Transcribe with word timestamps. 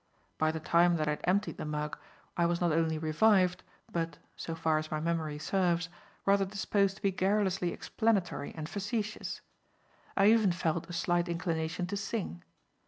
By 0.39 0.51
the 0.51 0.59
time 0.59 0.95
that 0.95 1.05
I 1.07 1.11
had 1.11 1.21
emptied 1.25 1.57
the 1.57 1.65
mug 1.65 1.95
I 2.35 2.47
was 2.47 2.59
not 2.59 2.71
only 2.71 2.97
revived, 2.97 3.61
but 3.91 4.17
(so 4.35 4.55
far 4.55 4.79
as 4.79 4.89
my 4.89 4.99
memory 4.99 5.37
serves) 5.37 5.89
rather 6.25 6.43
disposed 6.43 6.95
to 6.95 7.03
be 7.03 7.11
garrulously 7.11 7.71
explanatory 7.71 8.51
and 8.55 8.67
facetious. 8.67 9.41
I 10.17 10.25
even 10.31 10.53
felt 10.53 10.89
a 10.89 10.93
slight 10.93 11.29
inclination 11.29 11.85
to 11.85 11.97
sing. 11.97 12.41